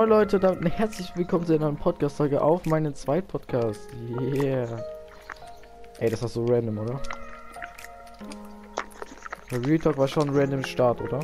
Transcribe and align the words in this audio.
Hallo 0.00 0.16
Leute, 0.16 0.40
damit 0.40 0.78
herzlich 0.78 1.14
willkommen 1.14 1.44
zu 1.44 1.52
einer 1.52 1.66
neuen 1.66 1.76
Podcast-Folge 1.76 2.40
auf 2.40 2.64
meinen 2.64 2.94
zweiten 2.94 3.26
Podcast. 3.26 3.86
Yeah. 4.18 4.82
Ey, 5.98 6.08
das 6.08 6.22
war 6.22 6.28
so 6.30 6.42
random, 6.46 6.78
oder? 6.78 7.02
Der 9.50 9.66
Real 9.66 9.78
Talk 9.78 9.98
war 9.98 10.08
schon 10.08 10.30
ein 10.30 10.34
random 10.34 10.64
Start, 10.64 11.02
oder? 11.02 11.20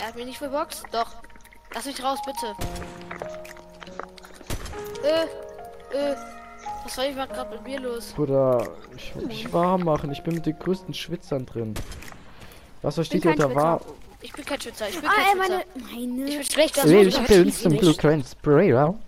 Er 0.00 0.08
hat 0.08 0.16
mich 0.16 0.26
nicht 0.26 0.38
verboxt. 0.38 0.84
Doch. 0.90 1.14
Lass 1.72 1.86
mich 1.86 2.02
raus, 2.02 2.18
bitte. 2.26 2.56
Äh, 5.04 5.22
äh. 5.96 6.16
Was 6.82 6.96
soll 6.96 7.04
ich 7.04 7.14
mal 7.16 7.28
gerade 7.28 7.50
mit 7.50 7.62
mir 7.62 7.78
los? 7.78 8.12
Bruder, 8.12 8.70
ich 8.96 9.14
will 9.14 9.26
mich 9.26 9.52
warm 9.52 9.84
machen. 9.84 10.10
Ich 10.10 10.24
bin 10.24 10.34
mit 10.34 10.46
den 10.46 10.58
größten 10.58 10.94
Schwitzern 10.94 11.46
drin. 11.46 11.74
Was 12.82 12.96
versteht 12.96 13.24
ihr 13.24 13.30
unter 13.30 13.46
kein 13.46 13.56
war? 13.56 13.80
Ich 14.20 14.32
bin 14.32 14.44
kein 14.44 14.60
Schützer. 14.60 14.88
Ich 14.88 14.96
bin 14.96 15.08
Ah, 15.08 15.12
kein 15.12 15.24
ey, 15.24 15.30
Schützer. 15.30 15.64
meine, 15.86 16.14
meine. 16.16 16.30
Ich 16.30 16.36
bin 16.36 16.44
schlechter. 16.44 16.84
Ich 16.86 17.26
bin 17.26 17.44
nicht. 17.46 17.58
zum 17.62 17.76
Blue 17.76 17.94
Sprayer. 18.24 18.98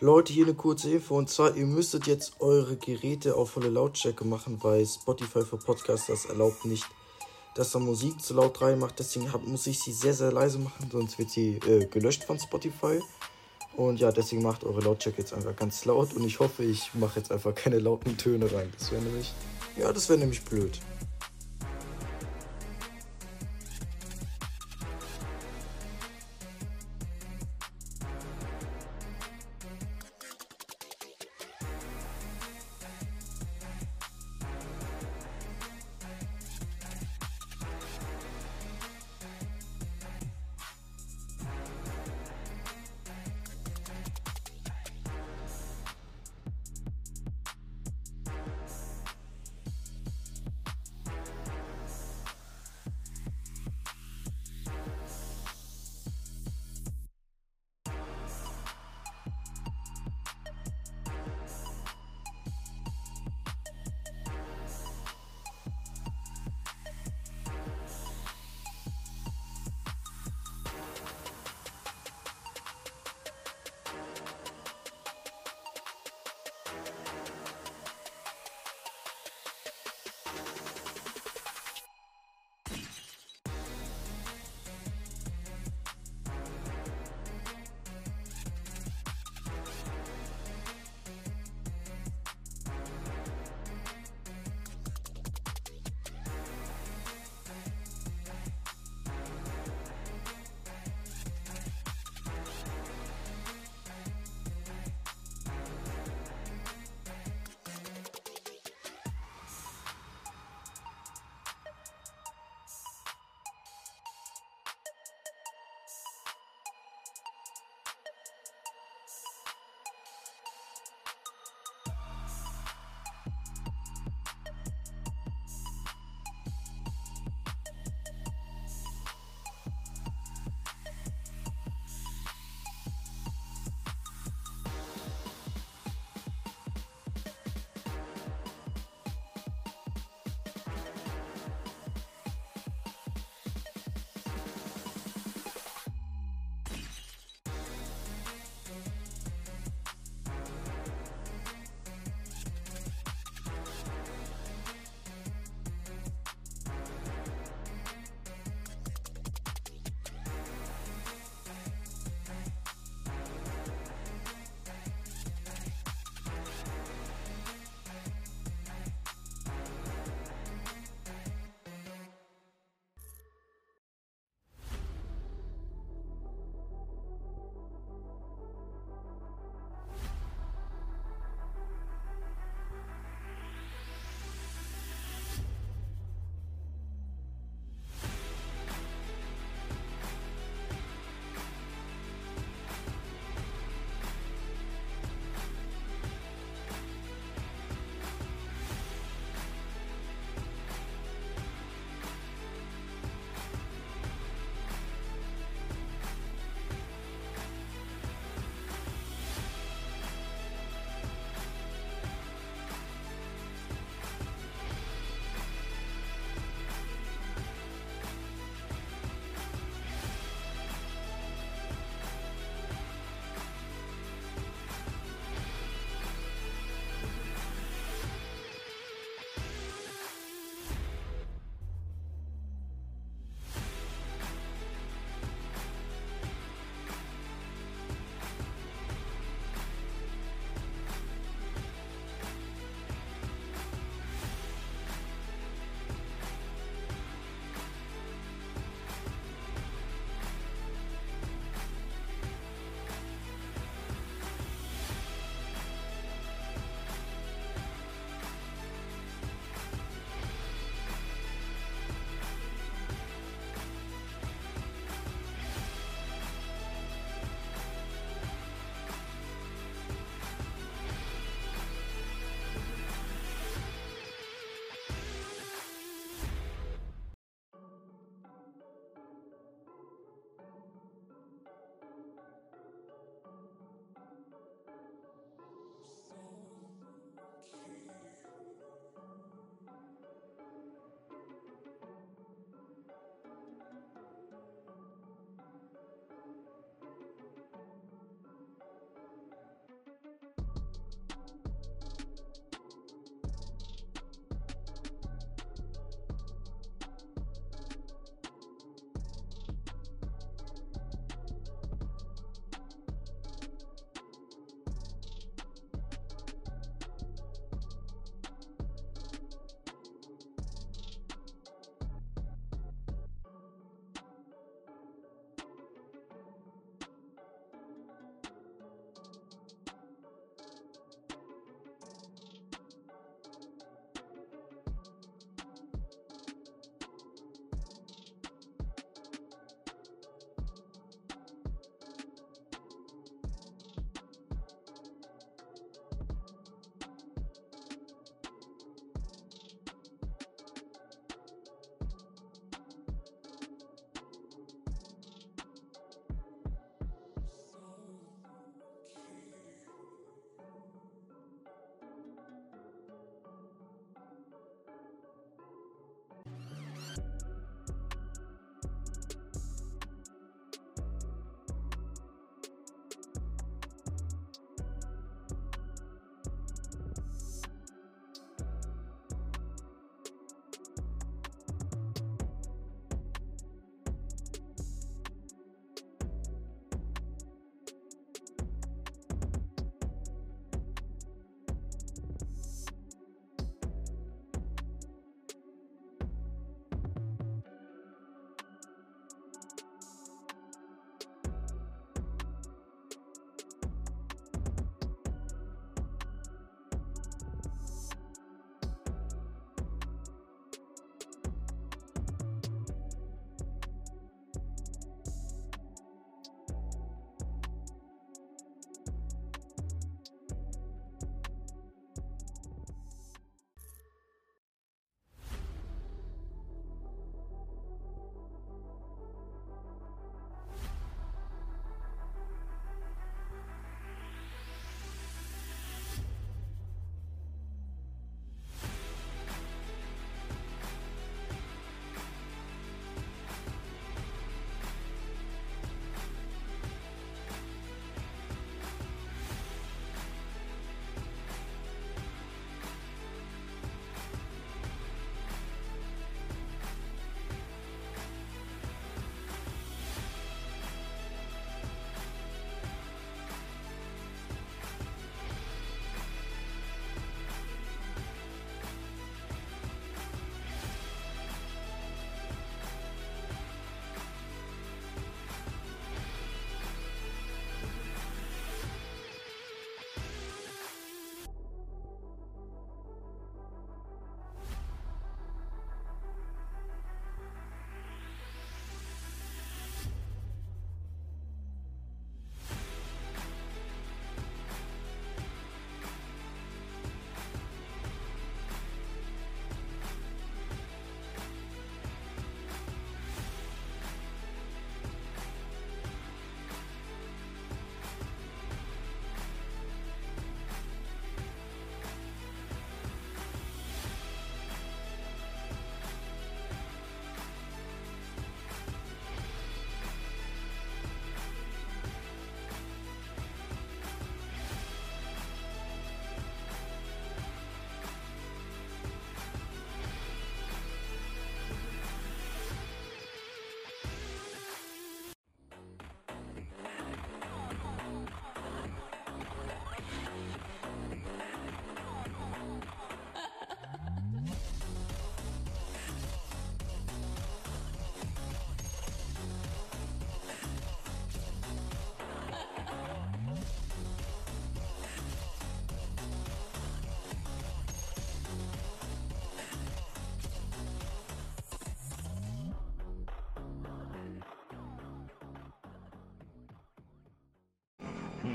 Leute, 0.00 0.32
hier 0.32 0.44
eine 0.46 0.54
kurze 0.54 0.90
Info 0.90 1.18
und 1.18 1.28
zwar, 1.28 1.56
ihr 1.56 1.66
müsstet 1.66 2.06
jetzt 2.06 2.40
eure 2.40 2.76
Geräte 2.76 3.34
auf 3.34 3.50
volle 3.50 3.68
Lautstärke 3.68 4.24
machen, 4.24 4.58
weil 4.62 4.86
Spotify 4.86 5.42
für 5.42 5.56
Podcasters 5.56 6.26
erlaubt 6.26 6.64
nicht, 6.64 6.84
dass 7.56 7.72
da 7.72 7.80
Musik 7.80 8.22
zu 8.22 8.34
laut 8.34 8.60
reinmacht. 8.62 8.94
Deswegen 9.00 9.32
hab, 9.32 9.44
muss 9.44 9.66
ich 9.66 9.80
sie 9.80 9.92
sehr, 9.92 10.14
sehr 10.14 10.30
leise 10.30 10.58
machen, 10.60 10.88
sonst 10.92 11.18
wird 11.18 11.30
sie 11.30 11.56
äh, 11.66 11.86
gelöscht 11.86 12.22
von 12.24 12.38
Spotify. 12.38 13.00
Und 13.76 13.98
ja, 13.98 14.12
deswegen 14.12 14.42
macht 14.42 14.62
eure 14.64 14.80
Lautstärke 14.80 15.18
jetzt 15.18 15.32
einfach 15.32 15.54
ganz 15.56 15.84
laut 15.84 16.12
und 16.14 16.24
ich 16.24 16.38
hoffe, 16.38 16.62
ich 16.62 16.94
mache 16.94 17.18
jetzt 17.18 17.32
einfach 17.32 17.54
keine 17.54 17.80
lauten 17.80 18.16
Töne 18.16 18.50
rein. 18.52 18.72
Das 18.78 18.92
wäre 18.92 19.02
nämlich, 19.02 19.32
ja, 19.76 19.92
das 19.92 20.08
wäre 20.08 20.18
nämlich 20.20 20.42
blöd. 20.42 20.78